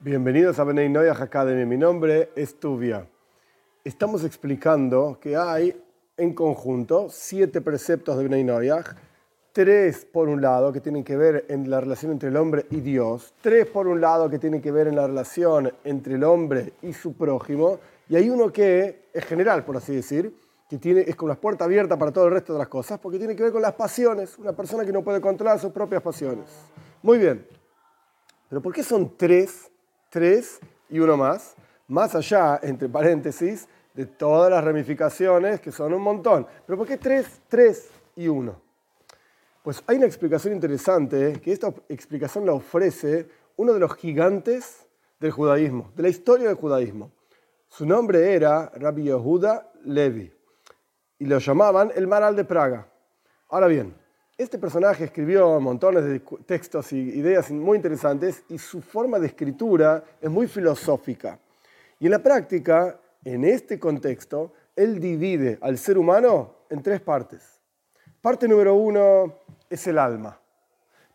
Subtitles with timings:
[0.00, 1.66] Bienvenidos a Benay Noyaj Academy.
[1.66, 3.08] Mi nombre es Tuvia.
[3.82, 5.74] Estamos explicando que hay
[6.16, 8.94] en conjunto siete preceptos de Benay Noyaj.
[9.50, 12.80] Tres, por un lado, que tienen que ver en la relación entre el hombre y
[12.80, 13.34] Dios.
[13.40, 16.92] Tres, por un lado, que tienen que ver en la relación entre el hombre y
[16.92, 17.80] su prójimo.
[18.08, 20.32] Y hay uno que es general, por así decir,
[20.70, 23.18] que tiene, es con las puertas abiertas para todo el resto de las cosas, porque
[23.18, 24.38] tiene que ver con las pasiones.
[24.38, 26.46] Una persona que no puede controlar sus propias pasiones.
[27.02, 27.44] Muy bien.
[28.48, 29.72] Pero ¿por qué son tres?
[30.08, 31.54] Tres y uno más,
[31.86, 36.46] más allá, entre paréntesis, de todas las ramificaciones, que son un montón.
[36.66, 38.60] Pero ¿por qué tres, tres y uno?
[39.62, 44.86] Pues hay una explicación interesante, que esta explicación la ofrece uno de los gigantes
[45.18, 47.10] del judaísmo, de la historia del judaísmo.
[47.68, 50.32] Su nombre era Rabbi Yehuda Levi
[51.18, 52.88] y lo llamaban el Maral de Praga.
[53.48, 53.94] Ahora bien,
[54.38, 60.04] este personaje escribió montones de textos y ideas muy interesantes y su forma de escritura
[60.20, 61.40] es muy filosófica.
[61.98, 67.60] Y en la práctica, en este contexto, él divide al ser humano en tres partes.
[68.20, 69.34] Parte número uno
[69.68, 70.38] es el alma.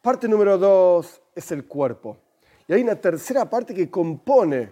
[0.01, 2.17] Parte número dos es el cuerpo.
[2.67, 4.69] Y hay una tercera parte que compone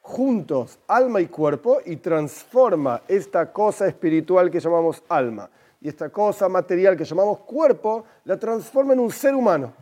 [0.00, 5.48] juntos alma y cuerpo y transforma esta cosa espiritual que llamamos alma
[5.82, 9.74] y esta cosa material que llamamos cuerpo la transforma en un ser humano,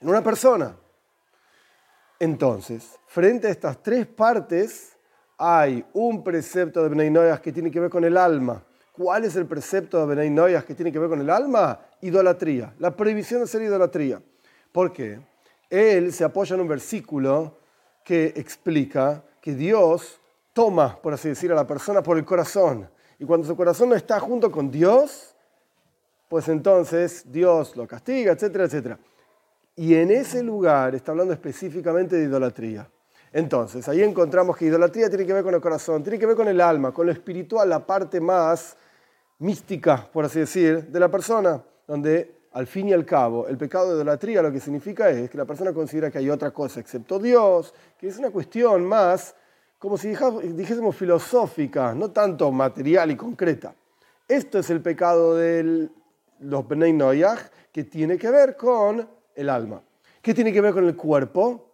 [0.00, 0.74] en una persona.
[2.18, 4.96] Entonces, frente a estas tres partes,
[5.36, 8.64] hay un precepto de Benay que tiene que ver con el alma.
[8.92, 11.78] ¿Cuál es el precepto de Benay que tiene que ver con el alma?
[12.00, 14.22] Idolatría, la prohibición de ser idolatría.
[14.72, 15.20] ¿Por qué?
[15.68, 17.58] Él se apoya en un versículo
[18.02, 20.18] que explica que Dios
[20.54, 22.88] toma, por así decir, a la persona por el corazón
[23.20, 25.36] y cuando su corazón no está junto con Dios,
[26.26, 28.98] pues entonces Dios lo castiga, etcétera, etcétera.
[29.76, 32.90] Y en ese lugar está hablando específicamente de idolatría.
[33.30, 36.48] Entonces, ahí encontramos que idolatría tiene que ver con el corazón, tiene que ver con
[36.48, 38.74] el alma, con lo espiritual, la parte más
[39.38, 43.90] mística, por así decir, de la persona, donde al fin y al cabo el pecado
[43.90, 47.18] de idolatría lo que significa es que la persona considera que hay otra cosa excepto
[47.18, 49.34] Dios, que es una cuestión más
[49.80, 53.74] como si dijésemos filosófica, no tanto material y concreta.
[54.28, 55.88] Esto es el pecado de
[56.40, 57.40] los Bnei Noyaj,
[57.72, 59.80] que tiene que ver con el alma.
[60.20, 61.64] ¿Qué tiene que ver con el cuerpo?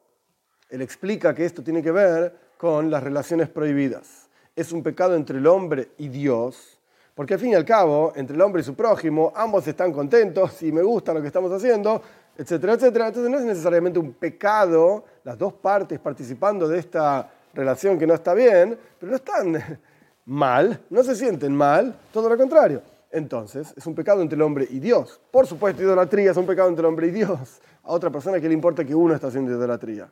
[0.70, 4.28] Él explica que esto tiene que ver con las relaciones prohibidas.
[4.54, 6.78] Es un pecado entre el hombre y Dios,
[7.12, 10.62] porque al fin y al cabo, entre el hombre y su prójimo, ambos están contentos
[10.62, 12.00] y me gusta lo que estamos haciendo,
[12.38, 13.08] etcétera, etcétera.
[13.08, 18.14] Entonces no es necesariamente un pecado, las dos partes participando de esta relación que no
[18.14, 19.80] está bien, pero no están
[20.26, 22.82] mal, no se sienten mal, todo lo contrario.
[23.10, 25.20] Entonces, es un pecado entre el hombre y Dios.
[25.30, 27.60] Por supuesto, idolatría es un pecado entre el hombre y Dios.
[27.82, 30.10] A otra persona que le importa que uno está haciendo idolatría.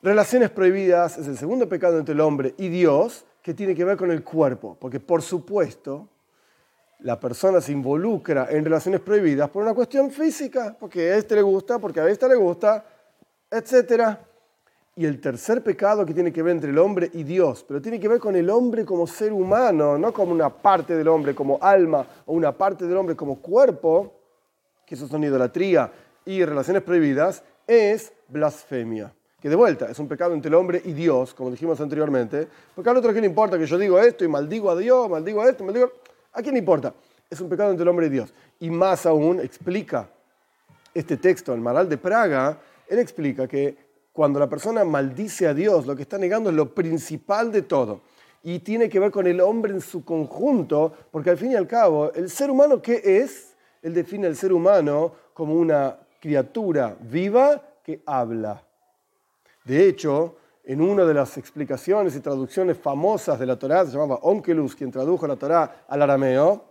[0.00, 3.96] Relaciones prohibidas es el segundo pecado entre el hombre y Dios, que tiene que ver
[3.96, 4.76] con el cuerpo.
[4.80, 6.08] Porque, por supuesto,
[7.00, 11.42] la persona se involucra en relaciones prohibidas por una cuestión física, porque a este le
[11.42, 12.84] gusta, porque a esta le gusta,
[13.50, 14.18] etcétera.
[14.94, 17.98] Y el tercer pecado que tiene que ver entre el hombre y Dios, pero tiene
[17.98, 21.58] que ver con el hombre como ser humano, no como una parte del hombre como
[21.62, 24.12] alma o una parte del hombre como cuerpo,
[24.84, 25.90] que eso son idolatría
[26.26, 29.14] y relaciones prohibidas, es blasfemia.
[29.40, 32.90] Que de vuelta es un pecado entre el hombre y Dios, como dijimos anteriormente, porque
[32.90, 35.48] al otro, ¿qué le importa que yo digo esto y maldigo a Dios, maldigo a
[35.48, 35.90] esto, maldigo...
[36.34, 36.94] ¿A quién le importa?
[37.30, 38.32] Es un pecado entre el hombre y Dios.
[38.60, 40.08] Y más aún explica
[40.92, 42.58] este texto, el Maral de Praga,
[42.88, 43.81] él explica que
[44.12, 48.00] cuando la persona maldice a Dios, lo que está negando es lo principal de todo.
[48.42, 51.66] Y tiene que ver con el hombre en su conjunto, porque al fin y al
[51.66, 53.54] cabo, el ser humano, ¿qué es?
[53.80, 58.62] Él define al ser humano como una criatura viva que habla.
[59.64, 64.20] De hecho, en una de las explicaciones y traducciones famosas de la Torá, se llamaba
[64.22, 66.64] Onkelus, quien tradujo la Torá al arameo,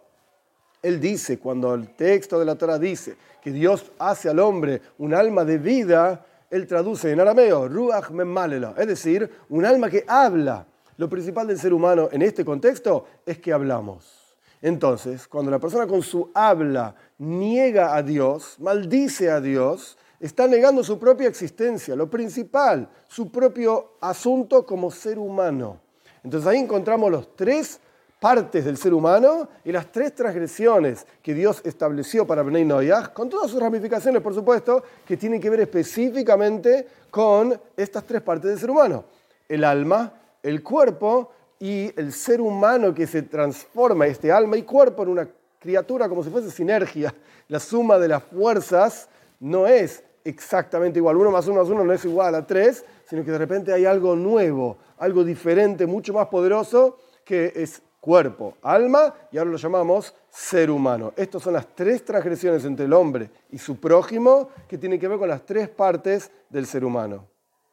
[0.82, 5.14] él dice, cuando el texto de la Torá dice que Dios hace al hombre un
[5.14, 10.68] alma de vida, él traduce en arameo, Ruach Memmalela, es decir, un alma que habla.
[10.98, 14.38] Lo principal del ser humano en este contexto es que hablamos.
[14.62, 20.84] Entonces, cuando la persona con su habla niega a Dios, maldice a Dios, está negando
[20.84, 25.80] su propia existencia, lo principal, su propio asunto como ser humano.
[26.24, 27.80] Entonces ahí encontramos los tres
[28.22, 33.28] partes del ser humano y las tres transgresiones que Dios estableció para Bnei Noyaj, con
[33.30, 38.60] todas sus ramificaciones, por supuesto, que tienen que ver específicamente con estas tres partes del
[38.60, 39.06] ser humano.
[39.50, 40.14] El alma,
[40.44, 45.28] el cuerpo y el ser humano que se transforma, este alma y cuerpo, en una
[45.58, 47.12] criatura como si fuese sinergia.
[47.48, 49.10] La suma de las fuerzas
[49.40, 51.18] no es exactamente igual.
[51.18, 53.86] Uno más uno más uno no es igual a tres, sino que de repente hay
[53.86, 60.14] algo nuevo, algo diferente, mucho más poderoso, que es cuerpo, alma, y ahora lo llamamos
[60.30, 61.14] ser humano.
[61.16, 65.20] Estas son las tres transgresiones entre el hombre y su prójimo que tienen que ver
[65.20, 67.31] con las tres partes del ser humano.